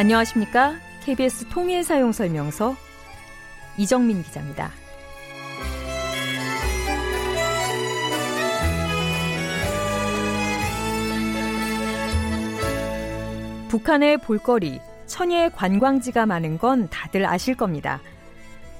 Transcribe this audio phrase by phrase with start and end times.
[0.00, 0.76] 안녕하십니까?
[1.04, 2.74] KBS 통일 사용 설명서
[3.76, 4.70] 이정민 기자입니다.
[13.68, 18.00] 북한의 볼거리, 천혜의 관광지가 많은 건 다들 아실 겁니다.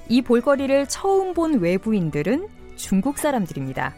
[0.09, 2.47] 이 볼거리를 처음 본 외부인들은
[2.77, 3.93] 중국 사람들입니다.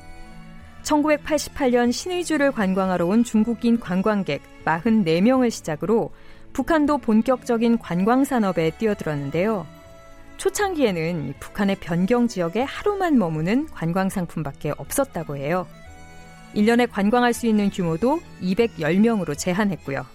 [0.84, 6.12] 1988년 신의주를 관광하러 온 중국인 관광객 44명을 시작으로
[6.54, 9.66] 북한도 본격적인 관광 산업에 뛰어들었는데요.
[10.38, 15.68] 초창기에는 북한의 변경 지역에 하루만 머무는 관광 상품밖에 없었다고 해요.
[16.56, 20.06] 1년에 관광할 수 있는 규모도 210명으로 제한했고요.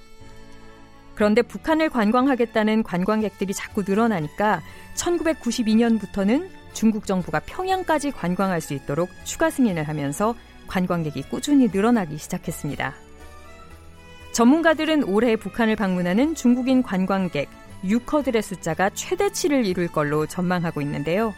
[1.15, 4.63] 그런데 북한을 관광하겠다는 관광객들이 자꾸 늘어나니까
[4.95, 10.37] 1992년부터는 중국 정부가 평양까지 관광할 수 있도록 추가 승인을 하면서
[10.69, 13.08] 관광객이 꾸준히 늘어나기 시작했습니다.
[14.33, 17.49] 전문가들은 올해 북한을 방문하는 중국인 관광객
[17.85, 21.35] 유커들의 숫자가 최대치를 이룰 걸로 전망하고 있는데요.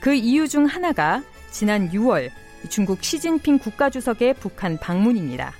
[0.00, 2.30] 그 이유 중 하나가 지난 6월
[2.68, 5.52] 중국 시진핑 국가주석의 북한 방문입니다.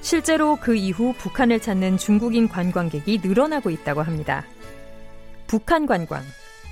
[0.00, 4.44] 실제로 그 이후 북한을 찾는 중국인 관광객이 늘어나고 있다고 합니다.
[5.46, 6.22] 북한 관광.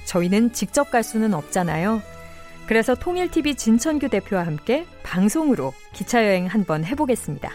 [0.05, 2.01] 저희는 직접 갈 수는 없잖아요.
[2.67, 7.51] 그래서 통일TV 진천규 대표와 함께 방송으로 기차여행 한번 해보겠습니다.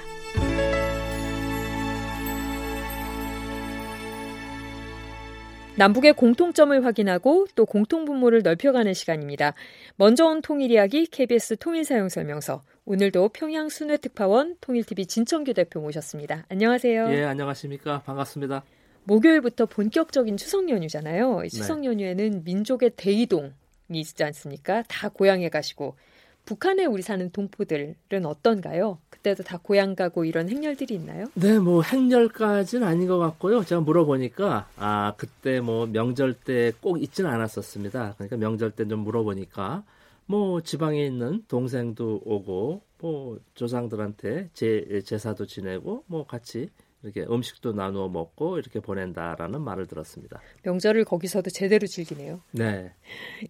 [5.77, 9.53] 남북의 공통점을 확인하고 또 공통 분모를 넓혀가는 시간입니다.
[9.95, 12.61] 먼저 온 통일 이야기 KBS 통일 사용 설명서.
[12.85, 16.45] 오늘도 평양 순회 특파원 통일TV 진천규 대표 모셨습니다.
[16.49, 17.11] 안녕하세요.
[17.13, 18.01] 예, 안녕하십니까.
[18.01, 18.63] 반갑습니다.
[19.05, 21.43] 목요일부터 본격적인 추석 연휴잖아요.
[21.49, 21.87] 추석 네.
[21.87, 23.51] 연휴에는 민족의 대이동이
[23.93, 24.83] 있지 않습니까?
[24.89, 25.95] 다 고향에 가시고
[26.45, 28.97] 북한에 우리 사는 동포들은 어떤가요?
[29.09, 31.27] 그때도 다 고향 가고 이런 행렬들이 있나요?
[31.35, 33.63] 네, 뭐 행렬까지는 아닌 것 같고요.
[33.63, 38.15] 제가 물어보니까 아 그때 뭐 명절 때 꼭 있지는 않았었습니다.
[38.17, 39.83] 그러니까 명절 때 좀 물어보니까
[40.25, 46.69] 뭐 지방에 있는 동생도 오고 뭐 조상들한테 제 제사도 지내고 뭐 같이
[47.03, 50.41] 이렇게 음식도 나누어 먹고 이렇게 보낸다라는 말을 들었습니다.
[50.63, 52.41] 명절을 거기서도 제대로 즐기네요.
[52.51, 52.93] 네.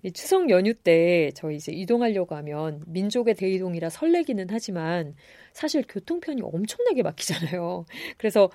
[0.04, 5.16] 이 추석 연휴 때 저희 이제 이동하려고 하면 민족의 대이동이라 설레기는 하지만
[5.54, 7.86] 사실 교통편이 엄청나게 막히잖아요.
[8.18, 8.50] 그래서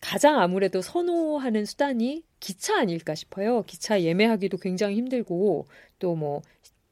[0.00, 3.62] 가장 아무래도 선호하는 수단이 기차 아닐까 싶어요.
[3.62, 5.66] 기차 예매하기도 굉장히 힘들고
[5.98, 6.42] 또 뭐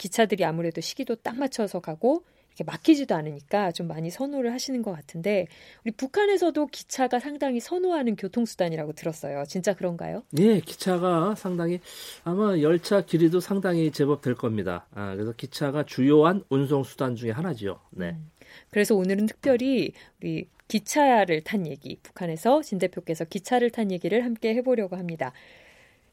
[0.00, 5.46] 기차들이 아무래도 시기도 딱 맞춰서 가고 이렇게 막히지도 않으니까 좀 많이 선호를 하시는 것 같은데
[5.84, 9.44] 우리 북한에서도 기차가 상당히 선호하는 교통수단이라고 들었어요.
[9.46, 10.22] 진짜 그런가요?
[10.30, 11.80] 네, 기차가 상당히
[12.24, 14.86] 아마 열차 길이도 상당히 제법 될 겁니다.
[14.94, 17.80] 아, 그래서 기차가 주요한 운송 수단 중에 하나죠.
[17.90, 18.10] 네.
[18.10, 18.30] 음,
[18.70, 24.96] 그래서 오늘은 특별히 우리 기차를 탄 얘기, 북한에서 진 대표께서 기차를 탄 얘기를 함께 해보려고
[24.96, 25.32] 합니다.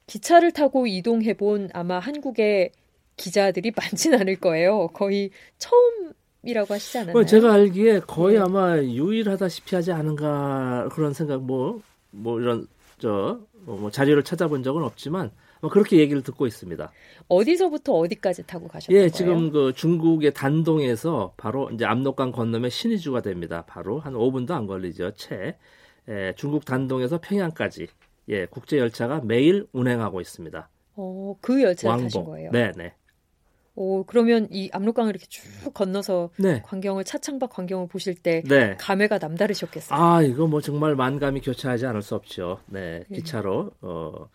[0.07, 2.71] 기차를 타고 이동해본 아마 한국의
[3.17, 4.87] 기자들이 많진 않을 거예요.
[4.89, 6.13] 거의 처음
[6.47, 7.25] 이라고 하시지 않았나요?
[7.25, 8.41] 제가 알기에 거의 네.
[8.41, 11.81] 아마 유일하다시피 하지 않은가 그런 생각 뭐뭐
[12.11, 12.67] 뭐 이런
[12.99, 13.39] 저
[13.75, 16.89] 뭐 자료를 찾아본 적은 없지만 뭐 그렇게 얘기를 듣고 있습니다.
[17.27, 19.09] 어디서부터 어디까지 타고 가셨던 예, 거예요?
[19.09, 23.65] 지금 그 중국의 단동에서 바로 이제 압록강 건너면 신의주가 됩니다.
[23.67, 25.11] 바로 한 5분도 안 걸리죠.
[25.15, 25.57] 채
[26.07, 27.87] 예, 중국 단동에서 평양까지
[28.29, 30.69] 예, 국제 열차가 매일 운행하고 있습니다.
[30.95, 32.03] 어, 그 왕복.
[32.03, 32.51] 타신 거예요?
[32.51, 32.93] 네, 네.
[33.79, 36.63] 오, 그러면 이 압록강을 이렇게 쭉 건너서 네.
[36.65, 38.75] 광경을 차창밖 광경을 보실 때 네.
[38.79, 39.97] 감회가 남다르셨겠어요.
[39.97, 42.59] 아, 이거 뭐 정말 만감이 교차하지 않을 수 없죠.
[42.65, 43.17] 네, 네.
[43.17, 44.29] 기차로 어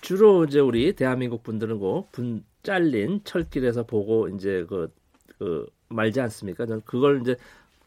[0.00, 1.80] 주로 이제 우리 대한민국 분들은
[2.12, 4.92] 그분 잘린 철길에서 보고 이제 그,
[5.38, 6.64] 그 말지 않습니까?
[6.64, 7.36] 저는 그걸 이제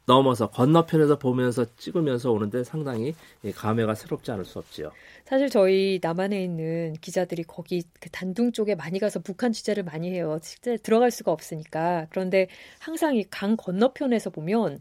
[0.07, 3.13] 넘어서 건너편에서 보면서 찍으면서 오는데 상당히
[3.56, 4.91] 감회가 새롭지 않을 수 없지요.
[5.25, 10.39] 사실 저희 남한에 있는 기자들이 거기 그 단둥 쪽에 많이 가서 북한 취재를 많이 해요.
[10.42, 12.07] 실제 들어갈 수가 없으니까.
[12.09, 12.48] 그런데
[12.80, 14.80] 항상 이 강 건너편에서 보면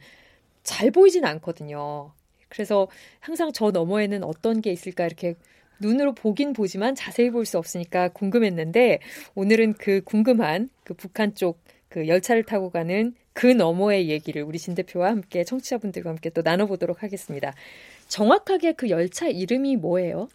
[0.62, 2.12] 잘 보이진 않거든요.
[2.48, 2.88] 그래서
[3.20, 5.34] 항상 저 너머에는 어떤 게 있을까 이렇게
[5.80, 9.00] 눈으로 보긴 보지만 자세히 볼 수 없으니까 궁금했는데
[9.34, 14.74] 오늘은 그 궁금한 그 북한 쪽 그 열차를 타고 가는 그 너머의 얘기를 우리 진
[14.74, 17.52] 대표와 함께 청취자분들과 함께 또 나눠보도록 하겠습니다.
[18.08, 20.28] 정확하게 그 열차 이름이 뭐예요?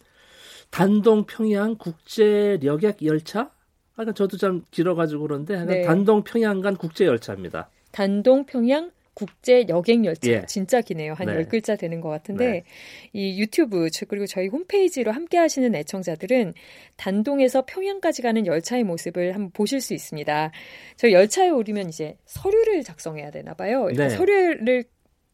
[0.70, 3.50] 단동 평양 국제 여객 열차?
[3.96, 5.82] 아까 저도 좀 길어가지고 그런데 네.
[5.82, 7.68] 단동 평양 간 국제 열차입니다.
[7.90, 10.44] 단동 평양 국제 여객 열차 예.
[10.46, 11.12] 진짜 기네요.
[11.14, 11.44] 한 네.
[11.44, 12.64] 10글자 되는 것 같은데 네.
[13.12, 16.54] 이 유튜브 그리고 저희 홈페이지로 함께 하시는 애청자들은
[16.96, 20.50] 단동에서 평양까지 가는 열차의 모습을 한번 보실 수 있습니다.
[20.96, 23.88] 저 열차에 오르면 이제 서류를 작성해야 되나 봐요.
[23.94, 24.08] 네.
[24.08, 24.84] 서류를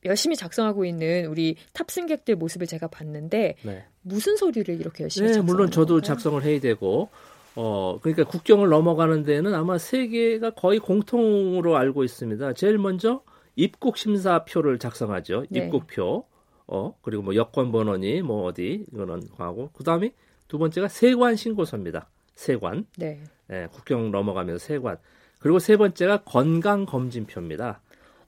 [0.05, 3.85] 열심히 작성하고 있는 우리 탑승객들 모습을 제가 봤는데 네.
[4.03, 6.03] 무슨 소리를 이렇게 열심히 네, 작성하는 물론 저도 건가요?
[6.03, 7.11] 작성을 해야 되고
[7.55, 12.53] 어 그러니까 국경을 넘어가는 데는 아마 세계가 거의 공통으로 알고 있습니다.
[12.55, 13.23] 제일 먼저
[13.59, 15.45] 입국 심사표를 작성하죠.
[15.51, 15.65] 네.
[15.67, 16.25] 입국표.
[16.71, 20.13] 어 그리고 뭐 여권 번호니 뭐 어디 이거는 하고 그다음에
[20.49, 22.09] 두 번째가 세관 신고서입니다.
[22.35, 22.87] 세관.
[22.99, 23.21] 네.
[23.51, 24.99] 예, 국경 넘어가면서 세관.
[25.41, 27.81] 그리고 세 번째가 건강 검진표입니다.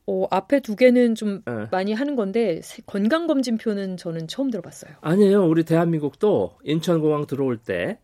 [0.06, 1.68] 어, 앞에 두 개는 좀 예.
[1.70, 4.92] 많이 하는 건데 세- 건강 검진표는 저는 처음 들어봤어요.
[5.02, 5.46] 아니에요.
[5.46, 7.98] 우리 대한민국도 인천공항 들어올 때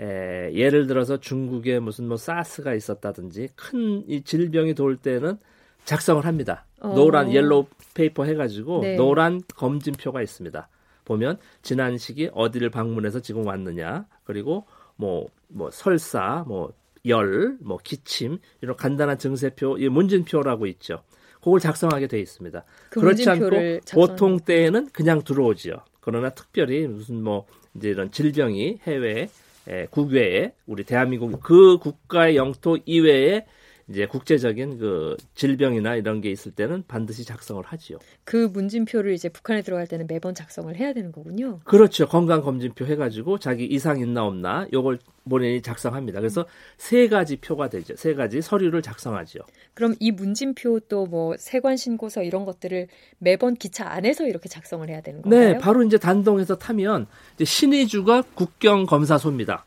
[0.00, 5.36] 에, 예를 들어서 중국에 무슨 뭐 사스가 있었다든지 큰 이 질병이 돌 때는
[5.84, 6.64] 작성을 합니다.
[6.80, 6.94] 어.
[6.94, 8.96] 노란 yellow paper 해가지고 네.
[8.96, 10.68] 노란 검진표가 있습니다.
[11.04, 16.72] 보면 지난 시기 어디를 방문해서 지금 왔느냐 그리고 뭐 뭐 설사 뭐
[17.06, 21.02] 열, 뭐 기침 이런 간단한 증세표, 이 문진표라고 있죠.
[21.40, 22.64] 그걸 작성하게 돼 있습니다.
[22.90, 23.50] 그 그렇지 않고
[23.92, 25.74] 보통 때에는 그냥 들어오지요.
[26.00, 29.28] 그러나 특별히 무슨 뭐 이제 이런 질병이 해외
[29.68, 33.46] 에, 국외에 우리 대한민국 그 국가의 영토 이외에
[33.88, 37.98] 이제 국제적인 그 질병이나 이런 게 있을 때는 반드시 작성을 하지요.
[38.24, 41.60] 그 문진표를 이제 북한에 들어갈 때는 매번 작성을 해야 되는 거군요.
[41.64, 42.06] 그렇죠.
[42.08, 44.98] 건강 검진표 해가지고 자기 이상 있나 없나 요걸
[45.28, 46.18] 본인이 작성합니다.
[46.18, 46.46] 그래서
[46.78, 47.94] 세 가지 표가 되죠.
[47.96, 49.42] 세 가지 서류를 작성하지요.
[49.74, 52.86] 그럼 이 문진표 또 뭐 세관 신고서 이런 것들을
[53.18, 55.52] 매번 기차 안에서 이렇게 작성을 해야 되는 건가요?
[55.52, 59.66] 네, 바로 이제 단동에서 타면 이제 신의주가 국경 검사소입니다.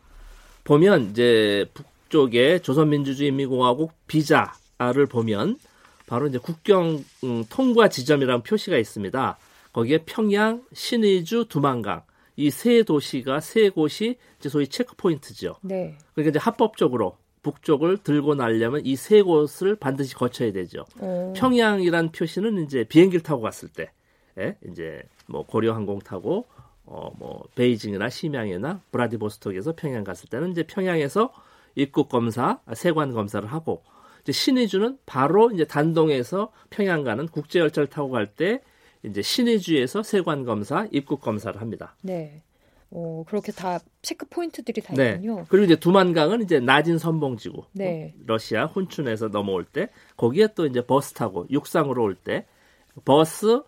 [0.64, 5.58] 보면 이제 북 쪽에 조선민주주의인민공화국 비자를 보면
[6.08, 9.38] 바로 이제 국경 음, 통과 지점이라는 표시가 있습니다.
[9.74, 12.04] 거기에 평양, 신의주, 두만강
[12.38, 15.56] 이 세 도시가 세 곳이 이제 소위 체크 포인트죠.
[15.62, 15.98] 네.
[16.14, 20.86] 그러니까 이제 합법적으로 북쪽을 들고 나려면 이 세 곳을 반드시 거쳐야 되죠.
[21.00, 23.92] 어, 평양이란 표시는 이제 비행기를 타고 갔을 때,
[24.38, 26.46] 예, 이제 뭐 고려 항공 타고
[26.86, 31.32] 어 뭐 베이징이나 심양이나 브라디보스톡에서 평양 갔을 때는 이제 평양에서
[31.76, 33.84] 입국 검사, 아, 세관 검사를 하고
[34.24, 38.62] 이제 신의주는 바로 이제 단동에서 평양 가는 국제 열차를 타고 갈 때
[39.04, 41.96] 이제 신의주에서 세관 검사, 입국 검사를 합니다.
[42.02, 42.42] 네.
[42.90, 45.12] 어, 그렇게 다 체크 포인트들이 다 네.
[45.12, 45.46] 있군요.
[45.50, 47.66] 그리고 이제 두만강은 이제 나진 선봉지구.
[47.74, 48.14] 네.
[48.16, 52.46] 어, 러시아 훈춘에서 넘어올 때 거기에 또 이제 버스 타고 육상으로 올 때
[53.04, 53.62] 버스,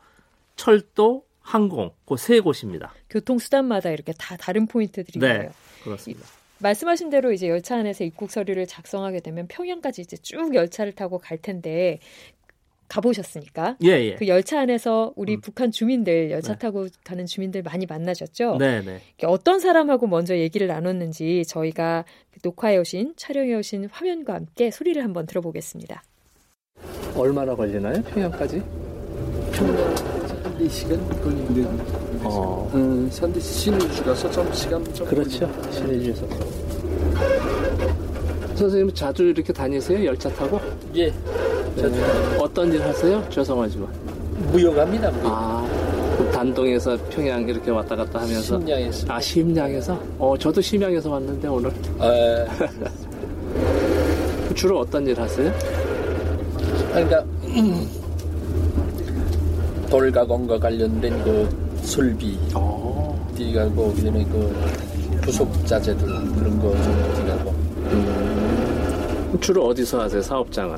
[0.55, 2.93] 철도, 항공 그 세 곳입니다.
[3.09, 5.33] 교통 수단마다 이렇게 다 다른 포인트들이 네.
[5.33, 5.51] 있네요.
[5.83, 6.25] 그렇습니다.
[6.59, 11.37] 말씀하신 대로 이제 열차 안에서 입국 서류를 작성하게 되면 평양까지 이제 쭉 열차를 타고 갈
[11.37, 11.99] 텐데
[12.87, 14.15] 가보셨으니까 예, 예.
[14.15, 15.41] 그 열차 안에서 우리 음.
[15.41, 16.59] 북한 주민들 열차 네.
[16.59, 18.57] 타고 가는 주민들 많이 만나셨죠?
[18.57, 19.01] 네, 네.
[19.23, 22.05] 어떤 사람하고 먼저 얘기를 나눴는지 저희가
[22.43, 26.01] 녹화해 오신 촬영해 오신 화면과 함께 소리를 한번 들어보겠습니다.
[27.15, 28.01] 얼마나 걸리나요?
[28.03, 28.59] 평양까지?
[28.59, 32.69] 한 4시간 걸리는데 어.
[32.73, 35.49] 음, 산디 신주라서 좀 시간 좀 그렇죠.
[35.71, 36.25] 신의주에서.
[38.55, 40.03] 선생님 자주 이렇게 다니세요?
[40.05, 40.59] 열차 타고?
[40.95, 41.11] 예
[41.79, 41.93] 자주
[42.39, 43.23] 어떤 일 하세요?
[43.29, 43.87] 죄송하지만.
[44.51, 45.25] 무용합니다 무용.
[45.25, 45.67] 아,
[46.17, 48.59] 그 단동에서 평양 이렇게 왔다 갔다 하면서.
[48.59, 49.99] 심양에서 아, 심양에서?
[50.19, 51.71] 어, 저도 심양에서 왔는데 오늘.
[51.99, 52.45] 아,
[54.55, 55.51] 주로 어떤 일 하세요?
[56.93, 57.23] 그러니까
[59.89, 63.17] 돌 가공과 관련된 그 설비 어.
[63.35, 64.53] 뛰가고 그다음에 그
[65.21, 67.55] 부속 자재들 그런 거좀 뛰가고
[69.39, 70.21] 주로 어디서 하세요?
[70.21, 70.77] 사업장은?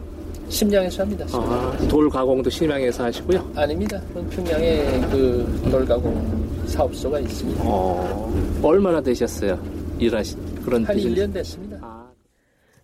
[0.49, 1.25] 심양에서 합니다.
[1.31, 3.51] 아, 돌 가공도 심양에서 하시고요.
[3.55, 4.01] 아닙니다.
[4.31, 7.63] 평양에 그 돌 가공 사업소가 있습니다.
[7.65, 8.31] 어.
[8.63, 9.59] 얼마나 되셨어요?
[9.99, 11.21] 일하신 그런 한 비즈니스?
[11.27, 11.77] 1년 됐습니다.
[11.81, 12.07] 아,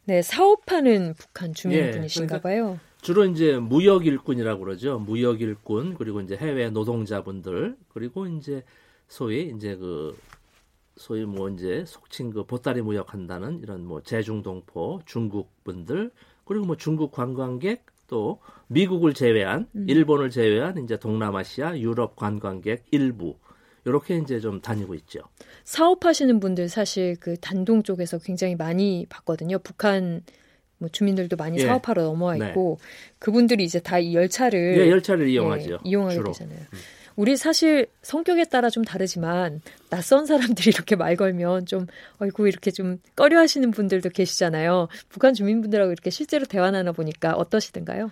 [0.05, 2.79] 네, 사업하는 북한 예, 주민분이신가 그러니까 봐요.
[3.05, 4.97] 주로 이제 무역 일꾼이라고 그러죠.
[4.97, 8.63] 무역 일꾼 그리고 이제 해외 노동자분들 그리고 이제
[9.07, 10.17] 소위 이제 그
[10.97, 16.09] 소위 뭐 이제 속칭 그 보따리 무역한다는 이런 뭐 제중동포 중국 분들
[16.45, 19.85] 그리고 뭐 중국 관광객 또 미국을 제외한 음.
[19.87, 23.35] 일본을 제외한 이제 동남아시아 유럽 관광객 일부
[23.85, 25.19] 이렇게 이제 좀 다니고 있죠.
[25.63, 29.59] 사업하시는 분들 사실 그 단동 쪽에서 굉장히 많이 봤거든요.
[29.59, 30.23] 북한
[30.77, 31.65] 뭐 주민들도 많이 예.
[31.65, 32.49] 사업하러 넘어와 네.
[32.49, 32.79] 있고
[33.19, 35.79] 그분들이 이제 다 이 열차를 예, 열차를 예, 이용하죠.
[35.83, 36.27] 이용하게 주로.
[36.29, 36.33] 음.
[36.33, 36.59] 되잖아요.
[37.15, 41.87] 우리 사실 성격에 따라 좀 다르지만 낯선 사람들이 이렇게 말 걸면 좀
[42.21, 44.89] 어이구 이렇게 좀 꺼려 하시는 분들도 계시잖아요.
[45.07, 48.11] 북한 주민분들하고 이렇게 실제로 대화 나눠 보니까 어떠시던가요?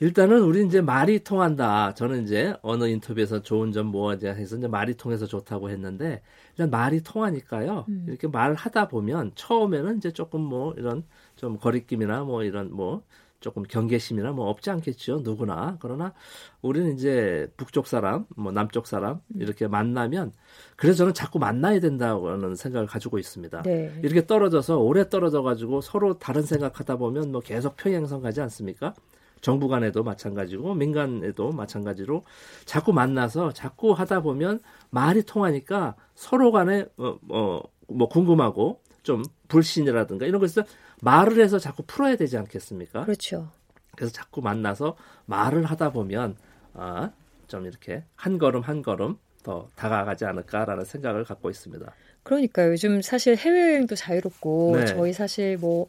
[0.00, 1.92] 일단은 우리 이제 말이 통한다.
[1.92, 7.02] 저는 이제 어느 인터뷰에서 좋은 점뭐 이제 해서 이제 말이 통해서 좋다고 했는데 일단 말이
[7.02, 7.84] 통하니까요.
[7.86, 8.06] 음.
[8.08, 11.04] 이렇게 말을 하다 보면 처음에는 이제 조금 뭐 이런
[11.36, 13.02] 좀 거리낌이나 뭐 이런 뭐
[13.40, 16.12] 조금 경계심이나 뭐 없지 않겠죠 누구나 그러나
[16.60, 20.32] 우리는 이제 북쪽 사람 뭐 남쪽 사람 이렇게 만나면
[20.76, 23.98] 그래서 저는 자꾸 만나야 된다고는 생각을 가지고 있습니다 네.
[24.02, 28.94] 이렇게 떨어져서 오래 떨어져 가지고 서로 다른 생각하다 보면 뭐 계속 평행선 가지 않습니까
[29.40, 32.24] 정부 간에도 마찬가지고 민간에도 마찬가지로
[32.64, 40.26] 자꾸 만나서 자꾸 하다 보면 말이 통하니까 서로 간에 어, 어, 뭐 궁금하고 좀 불신이라든가
[40.26, 40.64] 이런 것을
[41.02, 43.04] 말을 해서 자꾸 풀어야 되지 않겠습니까?
[43.04, 43.48] 그렇죠.
[43.96, 46.36] 그래서 자꾸 만나서 말을 하다 보면
[46.74, 47.10] 아,
[47.48, 51.92] 좀 이렇게 한 걸음 한 걸음 더 다가가지 않을까라는 생각을 갖고 있습니다.
[52.22, 54.84] 그러니까 요즘 사실 해외여행도 자유롭고 네.
[54.84, 55.86] 저희 사실 뭐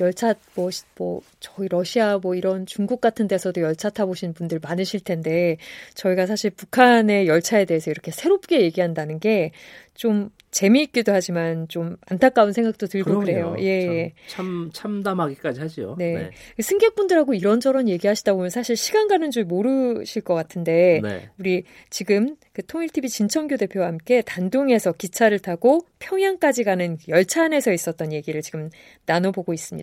[0.00, 5.00] 열차 뭐, 시- 뭐 저희 러시아 뭐 이런 중국 같은 데서도 열차 타보신 분들 많으실
[5.00, 5.58] 텐데
[5.94, 9.52] 저희가 사실 북한의 열차에 대해서 이렇게 새롭게 얘기한다는 게
[9.94, 13.62] 좀 재미있기도 하지만 좀 안타까운 생각도 들고 그래요 그럼요.
[13.62, 14.12] 예, 예.
[14.26, 15.96] 참, 참 참담하기까지 하죠.
[15.98, 16.30] 네.
[16.60, 21.30] 승객분들하고 이런저런 얘기하시다 보면 사실 시간 가는 줄 모르실 것 같은데 네.
[21.38, 28.12] 우리 지금 그 통일TV 진청규 대표와 함께 단동에서 기차를 타고 평양까지 가는 열차 안에서 있었던
[28.12, 28.70] 얘기를 지금
[29.06, 29.81] 나눠보고 있습니다.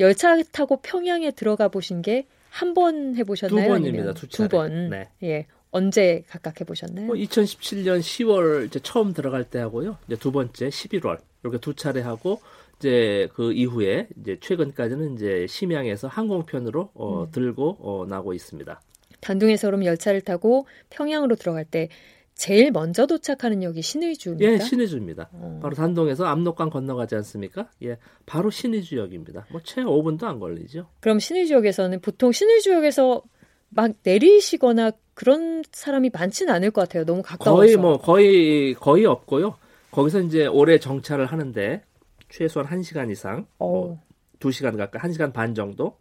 [0.00, 3.62] 열차 타고 평양에 들어가 보신 게 한 번 해보셨나요?
[3.64, 4.14] 두 번입니다.
[4.14, 4.48] 두 차례.
[4.48, 4.88] 번.
[4.90, 5.08] 네.
[5.24, 5.46] 예.
[5.72, 7.06] 언제 각각 해보셨나요?
[7.06, 9.98] 뭐 2017년 10월 이제 처음 들어갈 때 하고요.
[10.06, 12.40] 이제 두 번째 11월 이렇게 두 차례 하고
[12.78, 17.30] 이제 그 이후에 이제 최근까지는 이제 심양에서 항공편으로 어, 음.
[17.32, 18.80] 들고 어, 나고 있습니다.
[19.20, 21.88] 단동에서 그럼 열차를 타고 평양으로 들어갈 때
[22.34, 24.52] 제일 먼저 도착하는 역이 신의주입니까?
[24.52, 25.28] 예, 신의주입니다.
[25.32, 25.60] 어.
[25.62, 27.70] 바로 단동에서 압록강 건너가지 않습니까?
[27.82, 29.46] 예, 바로 신의주역입니다.
[29.50, 30.88] 뭐채 5분도 안 걸리죠.
[31.00, 33.22] 그럼 신의지역에서는 보통 신의지역에서
[33.70, 37.04] 막 내리시거나 그런 사람이 많지는 않을 것 같아요.
[37.04, 37.60] 너무 가까워서.
[37.60, 39.56] 거의 뭐 거의 거의 없고요.
[39.92, 41.82] 거기서 이제 오래 정차를 하는데
[42.28, 43.70] 최소한 1시간 이상, 어.
[43.70, 44.02] 뭐
[44.40, 45.96] 2시간 가까이 1시간 반 정도.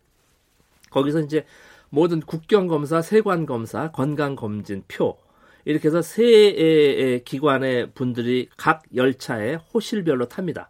[0.90, 1.46] 거기서 이제
[1.90, 5.16] 모든 국경 검사, 세관 검사, 건강 검진 표
[5.66, 10.70] 이렇게 해서 세 기관의 분들이 각 열차에 호실별로 탑니다.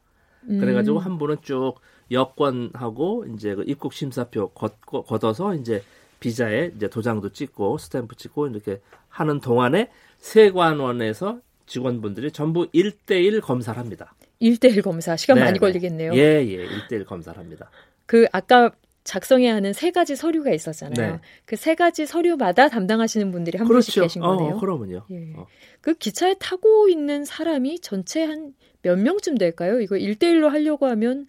[0.49, 0.59] 음.
[0.59, 1.75] 그래가지고 한 분은 쭉
[2.11, 5.83] 여권하고 이제 그 입국 심사표 걷고 걷어서 이제
[6.19, 14.13] 비자에 이제 도장도 찍고 스탬프 찍고 이렇게 하는 동안에 세관원에서 직원분들이 전부 1대1 검사를 합니다.
[14.41, 15.59] 1대1 검사 시간 네, 많이 네.
[15.59, 16.13] 걸리겠네요.
[16.13, 17.69] 예, 예, 1대1 검사를 합니다.
[18.05, 18.71] 그 아까
[19.03, 21.13] 작성해야 하는 세 가지 서류가 있었잖아요.
[21.13, 21.19] 네.
[21.45, 24.05] 그세 가지 서류마다 담당하시는 분들이 한 분씩 그렇죠.
[24.07, 24.55] 계신 거네요.
[24.55, 25.05] 어, 그러면요.
[25.11, 25.33] 예.
[25.35, 25.45] 어.
[25.81, 29.79] 그 기차에 타고 있는 사람이 전체 한 몇 명쯤 될까요?
[29.79, 31.25] 이거 1대1로 하려고 하면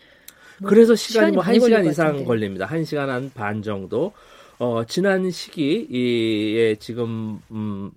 [0.61, 2.25] 뭐 그래서 시간이 시간이 뭐 많이 1시간 걸릴 것 이상.
[2.25, 2.67] 걸립니다.
[2.67, 4.13] 1시간 한 반 정도.
[4.59, 7.91] 어, 지난 시기 에 지금 음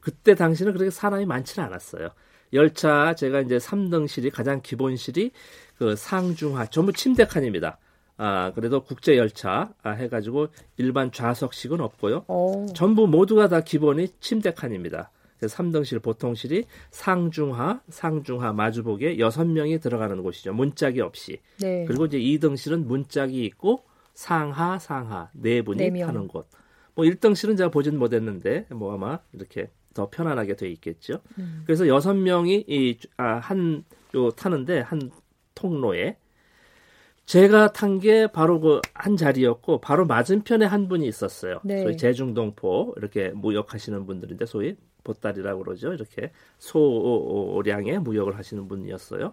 [0.00, 2.10] 그때 당시는 그렇게 사람이 많지는 않았어요.
[2.52, 5.30] 열차 제가 이제 3등실이 가장 기본실이
[5.76, 7.78] 그 상중하 전부 침대 칸입니다.
[8.22, 12.26] 아, 그래도 국제 열차 아, 해 가지고 일반 좌석식은 없고요.
[12.28, 15.10] 어, 전부 모두가 다 기본이 침대 칸입니다.
[15.38, 20.52] 그래서 3등실 보통실이 상중하, 상중하 마주보기에 6명이 들어가는 곳이죠.
[20.52, 21.40] 문짝이 없이.
[21.60, 21.86] 네.
[21.86, 26.08] 그리고 이제 2등실은 문짝이 있고 상하, 상하 네 분이 네 명.
[26.08, 26.46] 타는 곳.
[26.94, 31.22] 뭐 1등실은 제가 보진 못했는데 뭐 아마 이렇게 더 편안하게 돼 있겠죠.
[31.38, 31.62] 음.
[31.64, 35.10] 그래서 6명이 이한요 타는데 한
[35.54, 36.18] 통로에
[37.30, 41.60] 제가 탄 게 바로 그 한 자리였고 바로 맞은편에 한 분이 있었어요.
[41.64, 41.82] 네.
[41.84, 45.92] 소위 제중동포 이렇게 무역하시는 분들인데 소위 보따리라고 그러죠.
[45.92, 49.32] 이렇게 소량의 무역을 하시는 분이었어요.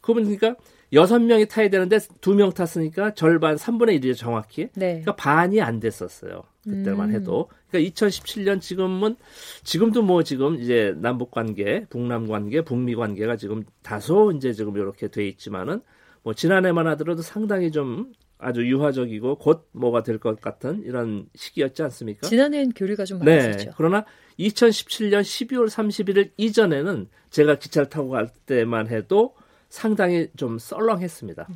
[0.00, 0.54] 그분 그러니까
[0.92, 4.68] 여섯 명이 타야 되는데 두 명 탔으니까 절반 3분의 1이죠 정확히.
[4.74, 5.00] 네.
[5.00, 6.44] 그러니까 반이 안 됐었어요.
[6.62, 7.14] 그때만 음.
[7.14, 7.48] 해도.
[7.70, 9.16] 그러니까 2017년 지금은
[9.64, 15.08] 지금도 뭐 지금 이제 남북 관계, 북남 관계, 북미 관계가 지금 다소 이제 지금 이렇게
[15.08, 15.80] 돼 있지만은
[16.22, 22.26] 뭐 지난해만 하더라도 상당히 좀 아주 유화적이고 곧 뭐가 될 것 같은 이런 시기였지 않습니까?
[22.28, 23.36] 지난해엔 교류가 좀 네.
[23.36, 23.72] 많았었죠.
[23.76, 24.04] 그러나
[24.38, 29.34] 2017년 12월 31일 이전에는 제가 기차를 타고 갈 때만 해도
[29.68, 31.48] 상당히 좀 썰렁했습니다.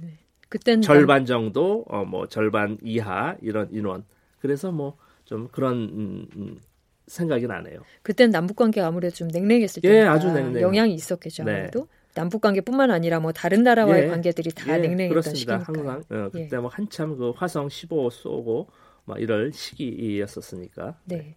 [0.48, 4.04] 그때는 절반 정도, 어, 뭐 절반 이하 이런 인원.
[4.40, 4.96] 그래서 뭐
[5.26, 6.60] 좀 그런 음, 음,
[7.08, 7.80] 생각이 나네요.
[8.02, 10.62] 그때는 남북 관계가 아무래도 좀 냉랭했을 예, 냉랭해요.
[10.62, 11.52] 영향이 있었겠죠 네.
[11.52, 15.22] 아무래도 남북 관계뿐만 아니라 뭐 다른 나라와의 예, 관계들이 다 예, 냉랭했던.
[15.34, 15.58] 시기니까.
[15.64, 16.56] 항상 어, 그때 예.
[16.56, 18.68] 뭐 한참 그 화성 15 쏘고
[19.04, 20.96] 막 이럴 시기였었으니까.
[21.04, 21.36] 네.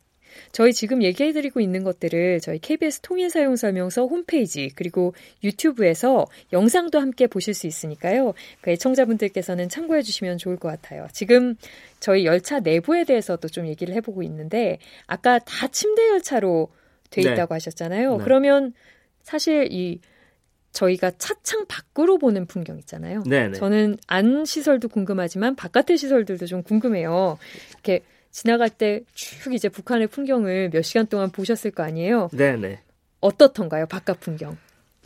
[0.54, 7.68] 저희 지금 얘기해드리고 있는 것들을 저희 KBS 통일사용설명서 홈페이지 그리고 유튜브에서 영상도 함께 보실 수
[7.68, 8.34] 있으니까요.
[8.62, 11.08] 그 애청자분들께서는 참고해 주시면 좋을 것 같아요.
[11.12, 11.56] 지금
[12.00, 16.70] 저희 열차 내부에 대해서도 좀 얘기를 해보고 있는데 아까 다 침대 열차로
[17.10, 17.34] 돼 네.
[17.34, 18.18] 있다고 하셨잖아요.
[18.18, 18.24] 네.
[18.24, 18.74] 그러면
[19.24, 20.00] 사실 이
[20.72, 23.24] 저희가 차창 밖으로 보는 풍경 있잖아요.
[23.24, 23.54] 네네.
[23.54, 27.38] 저는 안 시설도 궁금하지만 바깥의 시설들도 좀 궁금해요.
[27.74, 32.30] 이렇게 지나갈 때 쭉 이제 북한의 풍경을 몇 시간 동안 보셨을 거 아니에요.
[32.32, 32.82] 네네.
[33.22, 34.58] 어떻던가요, 바깥 풍경?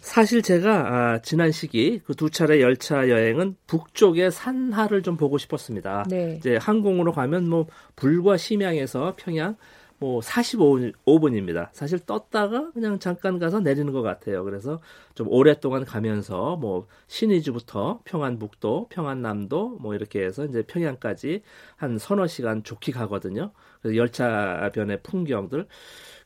[0.01, 0.72] 사실 제가
[1.13, 6.03] 아, 지난 시기 그 두 차례 열차 여행은 북쪽의 산하를 좀 보고 싶었습니다.
[6.10, 6.36] 네.
[6.38, 9.55] 이제 항공으로 가면 뭐 불과 심양에서 평양
[10.03, 11.69] 뭐 45분입니다.
[11.72, 14.43] 사실 떴다가 그냥 잠깐 가서 내리는 것 같아요.
[14.43, 14.81] 그래서
[15.15, 21.41] 좀 오랫동안 가면서 뭐 신의주부터 평안북도, 평안남도 뭐 이렇게 해서 이제 평양까지
[21.77, 23.51] 한 서너 시간 좋게 가거든요.
[23.81, 25.67] 그래서 열차변의 풍경들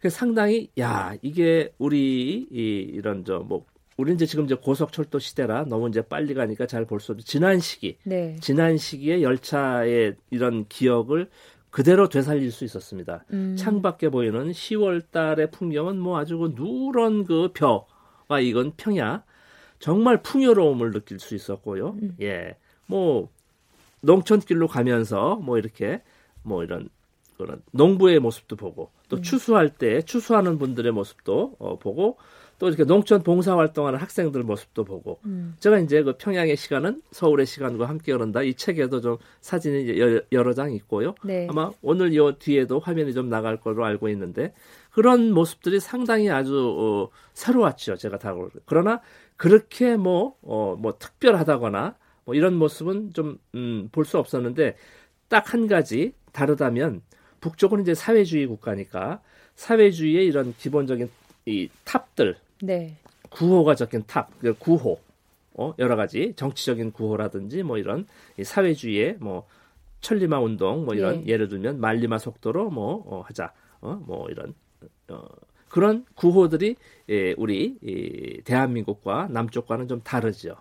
[0.09, 3.63] 상당히 야 이게 우리 이, 이런 저뭐
[3.97, 7.59] 우리 이제 지금 이제 고속철도 시대라 너무 이제 빨리 가니까 잘 볼 수 없는 지난
[7.59, 8.37] 시기, 네.
[8.41, 11.29] 지난 시기에 열차의 이런 기억을
[11.77, 13.23] 그대로 되살릴 수 있었습니다.
[13.33, 13.55] 음.
[13.55, 19.23] 창밖에 보이는 10월 달의 풍경은 뭐 아주 그 누런 그 벼가 이건 평야
[19.77, 21.95] 정말 풍요로움을 느낄 수 있었고요.
[22.01, 22.15] 음.
[22.19, 22.55] 예.
[22.87, 23.29] 뭐
[24.01, 26.01] 농촌길로 가면서 뭐 이렇게
[26.41, 26.89] 뭐 이런
[27.37, 29.21] 그런 농부의 모습도 보고 또 음.
[29.21, 32.17] 추수할 때 추수하는 분들의 모습도 어, 보고
[32.59, 35.55] 또 이렇게 농촌 봉사 활동하는 학생들 모습도 보고 음.
[35.59, 40.53] 제가 이제 그 평양의 시간은 서울의 시간과 함께 오른다 이 책에도 좀 사진이 여러, 여러
[40.53, 41.13] 장 있고요.
[41.23, 41.47] 네.
[41.49, 44.53] 아마 오늘 요 뒤에도 화면이 좀 나갈 걸로 알고 있는데
[44.91, 47.95] 그런 모습들이 상당히 아주 어, 새로웠죠.
[47.97, 48.33] 제가 다
[48.65, 49.01] 그러나
[49.35, 51.95] 그렇게 뭐 어, 뭐 특별하다거나
[52.25, 54.75] 뭐 이런 모습은 좀 음, 볼 수 없었는데
[55.29, 57.01] 딱 한 가지 다르다면
[57.41, 59.21] 북쪽은 이제 사회주의 국가니까
[59.55, 61.09] 사회주의의 이런 기본적인
[61.45, 62.97] 이 탑들 네.
[63.29, 64.99] 구호가 적힌 탑, 그 구호,
[65.53, 69.47] 어, 여러 가지 정치적인 구호라든지 뭐 이런 이 사회주의의 뭐
[70.01, 71.27] 천리마 운동 뭐 이런 네.
[71.27, 74.53] 예를 들면 말리마 속도로 뭐 어, 하자, 어, 뭐 이런
[75.09, 75.27] 어,
[75.69, 76.75] 그런 구호들이
[77.09, 80.55] 예, 우리 이 대한민국과 남쪽과는 좀 다르죠.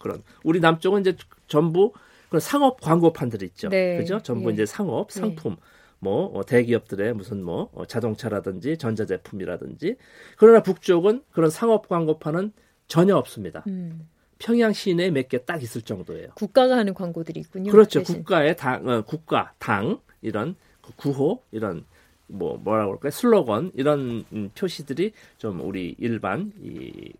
[0.00, 1.92] 그런 우리 남쪽은 이제 전부
[2.28, 3.68] 그런 상업 광고판들 있죠.
[3.68, 3.98] 네.
[3.98, 4.20] 그죠?
[4.20, 4.54] 전부 예.
[4.54, 5.20] 이제 상업 네.
[5.20, 5.56] 상품.
[6.00, 9.96] 뭐 어, 대기업들의 무슨 뭐 어, 자동차라든지 전자제품이라든지
[10.36, 12.52] 그러나 북쪽은 그런 상업 광고판은
[12.86, 13.64] 전혀 없습니다.
[13.66, 14.08] 음.
[14.38, 16.28] 평양 시내에 몇 개 딱 있을 정도예요.
[16.36, 17.72] 국가가 하는 광고들이 있군요.
[17.72, 17.98] 그렇죠.
[18.00, 18.16] 대신.
[18.18, 21.84] 국가의 당, 어, 국가, 당 이런 그 구호 이런
[22.28, 23.10] 뭐 뭐라고 그럴까요?
[23.10, 27.12] 슬로건 이런 음, 표시들이 좀 우리 일반 이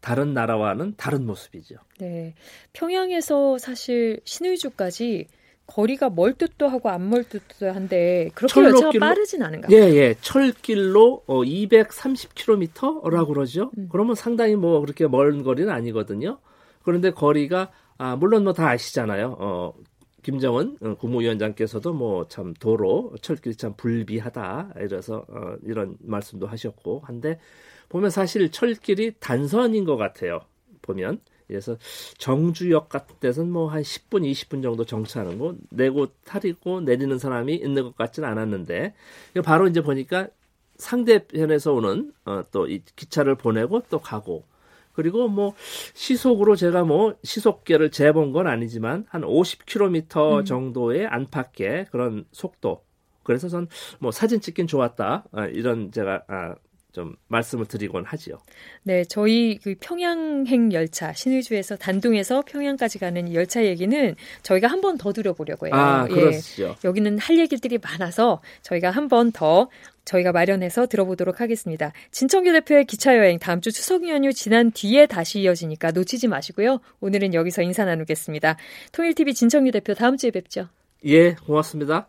[0.00, 1.76] 다른 나라와는 다른 모습이죠.
[1.98, 2.34] 네.
[2.72, 5.26] 평양에서 사실 신의주까지
[5.66, 9.68] 거리가 멀 듯도 하고 안 멀 듯도 한데 그렇게 철로 열차가 빠르진 않은가?
[9.70, 10.14] 예, 예.
[10.20, 13.70] 철길로 어, 230km라고 그러죠.
[13.78, 13.88] 음.
[13.90, 16.38] 그러면 상당히 뭐 그렇게 먼 거리는 아니거든요.
[16.82, 19.36] 그런데 거리가 아, 물론 뭐 다 아시잖아요.
[19.38, 19.74] 어,
[20.22, 27.38] 김정은 어, 국무위원장께서도 뭐 참 도로 철길이 참 불비하다 이래서 어, 이런 말씀도 하셨고 한데
[27.88, 30.40] 보면 사실 철길이 단선인 것 같아요.
[30.82, 31.76] 보면 그래서
[32.18, 37.82] 정주역 같은 데서는 뭐 한 10분, 20분 정도 정차하는 거 내고 타리고 내리는 사람이 있는
[37.84, 38.94] 것 같지는 않았는데
[39.44, 40.28] 바로 이제 보니까
[40.78, 44.44] 상대편에서 오는 어, 또 이 기차를 보내고 또 가고
[44.92, 45.54] 그리고 뭐
[45.94, 50.44] 시속으로 제가 뭐 시속계를 재본 건 아니지만 한 50km 음.
[50.44, 52.82] 정도의 안팎의 그런 속도.
[53.22, 55.24] 그래서 전 뭐 사진 찍긴 좋았다.
[55.32, 56.54] 아, 이런 제가 아,
[56.96, 58.38] 좀 말씀을 드리곤 하지요.
[58.82, 64.96] 네, 저희 그 평양행 열차 신의주에서 단둥에서 평양까지 가는 이 열차 얘기는 저희가 한 번
[64.96, 65.74] 더 들어보려고 해요.
[65.74, 66.14] 아, 예.
[66.14, 66.74] 그렇죠.
[66.84, 69.68] 여기는 할 얘기들이 많아서 저희가 한 번 더
[70.06, 71.92] 저희가 마련해서 들어보도록 하겠습니다.
[72.12, 76.80] 진청규 대표의 기차 여행 다음 주 추석 연휴 지난 뒤에 다시 이어지니까 놓치지 마시고요.
[77.00, 78.56] 오늘은 여기서 인사 나누겠습니다.
[78.92, 80.68] 통일TV 진청규 대표 다음 주에 뵙죠.
[81.04, 82.08] 예, 고맙습니다.